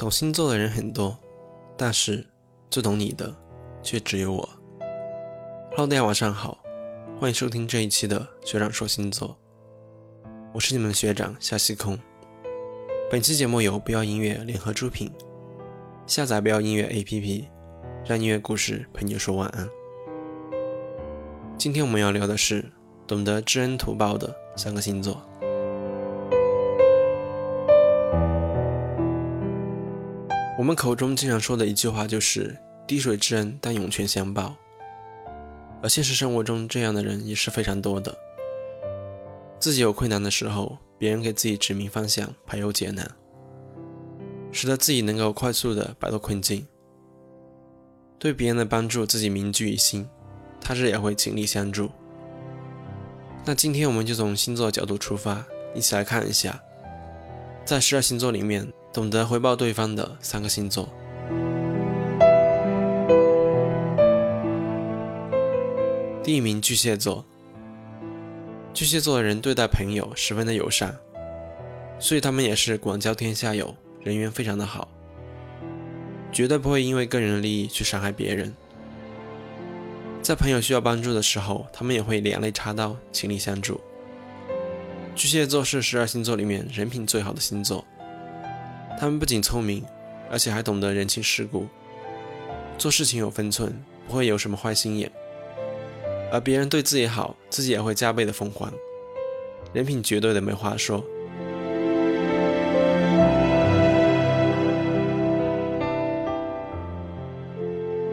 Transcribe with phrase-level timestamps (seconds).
[0.00, 1.14] 懂星座的人很多，
[1.76, 2.26] 但是
[2.70, 3.36] 最懂你的
[3.82, 4.48] 却只有我。
[5.72, 6.56] Hello，大家晚上好，
[7.18, 9.36] 欢迎收听这一期的学长说星座，
[10.54, 11.98] 我是你们的学长夏西空。
[13.10, 15.12] 本期节目由不要音乐联合出品，
[16.06, 17.44] 下载不要音乐 APP，
[18.06, 19.68] 让音乐故事陪你说晚安。
[21.58, 22.64] 今天我们要聊的是
[23.06, 25.22] 懂得知恩图报的三个星座。
[30.60, 32.54] 我们口中经常说的一句话就是
[32.86, 34.54] “滴水之恩，当涌泉相报”，
[35.82, 38.14] 而现实生活中这样的人也是非常多的。
[39.58, 43.10] 自己有困难的时候，别人给自己指明方向，排忧解难，
[44.52, 46.66] 使得自己能够快速的摆脱困境。
[48.18, 50.06] 对别人的帮助，自己铭记于心，
[50.60, 51.90] 他日也会尽力相助。
[53.46, 55.42] 那今天我们就从星座角度出发，
[55.74, 56.62] 一起来看一下，
[57.64, 58.70] 在十二星座里面。
[58.92, 60.88] 懂得回报对方的三个星座。
[66.22, 67.24] 第一名巨蟹座。
[68.72, 70.96] 巨蟹座的人对待朋友十分的友善，
[71.98, 74.88] 所以他们也是广交天下友，人缘非常的好，
[76.30, 78.54] 绝对不会因为个人的利益去伤害别人。
[80.22, 83.80] 在朋友需要帮助的时候，他们也会两肋插刀，倾力相助。
[85.16, 87.84] 巨蟹座是十二星座里面人品最好的星座。
[88.98, 89.84] 他们不仅聪明，
[90.30, 91.66] 而且还懂得人情世故，
[92.76, 93.72] 做事情有分寸，
[94.06, 95.10] 不会有什么坏心眼。
[96.32, 98.72] 而别人对自己好，自己也会加倍的奉还，
[99.72, 101.04] 人品绝对的没话说。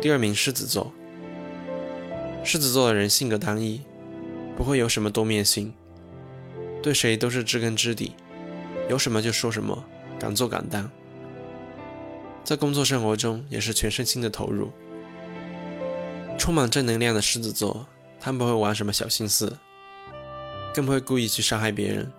[0.00, 0.92] 第二名，狮子座。
[2.44, 3.82] 狮子座的人性格单一，
[4.56, 5.74] 不会有什么多面性，
[6.80, 8.12] 对谁都是知根知底，
[8.88, 9.84] 有什么就说什么。
[10.18, 10.90] 敢做敢当，
[12.42, 14.70] 在工作生活中也是全身心的投入。
[16.38, 17.86] 充满正能量的狮子座，
[18.20, 19.56] 他们不会玩什么小心思，
[20.74, 22.10] 更不会故意去伤害别人。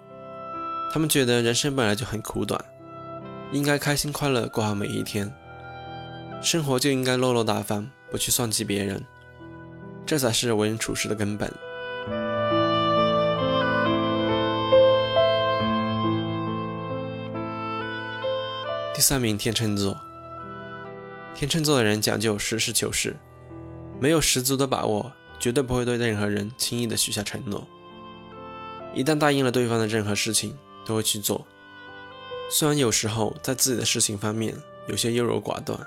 [0.91, 2.59] 他们觉得人生本来就很苦短，
[3.52, 5.31] 应该开心快乐过好每一天，
[6.41, 9.03] 生活就应该落落大方，不去算计别人，
[10.06, 11.52] 这才是为人处事的根本。
[18.97, 19.96] 第三名，天秤座。
[21.35, 23.16] 天秤座的人讲究实事求是，
[24.02, 27.68] 没有十足的把握，绝对不会对任何人轻易的许下承诺。
[28.96, 31.46] 一旦答应了对方的任何事情，都会去做。
[32.50, 34.56] 虽然有时候在自己的事情方面
[34.88, 35.80] 有些优柔寡断，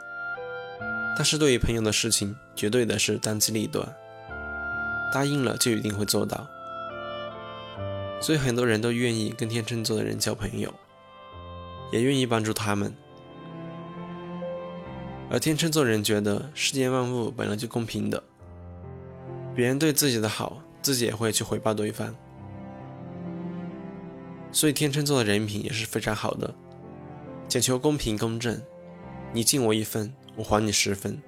[1.16, 3.93] 但是对于朋友的事情，绝对的是当机立断，
[5.12, 6.47] 答应了就一定会做到。
[8.20, 10.72] 所以很多人都愿意跟天秤座的人交朋友。
[11.90, 12.94] 也愿意帮助他们，
[15.30, 18.22] 而天秤座人觉得世间万物本来就公平的，
[19.54, 22.14] 别人对自己的好，自己也会去回报对方，
[24.52, 26.54] 所以天秤座的人品也是非常好的，
[27.48, 28.60] 讲求公平公正，
[29.32, 31.20] 你敬我一分，我还你十分。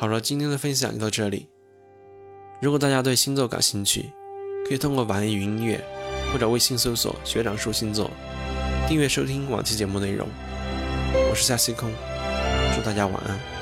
[0.00, 1.46] 好了，今天的分享就到这里。
[2.58, 4.10] 如果大家对星座感兴趣，
[4.66, 5.78] 可以通过网易云音乐
[6.32, 8.10] 或者微信搜索“学长说星座”，
[8.88, 10.26] 订阅收听往期节目内容。
[11.28, 11.90] 我是夏星空，
[12.74, 13.59] 祝大家晚安。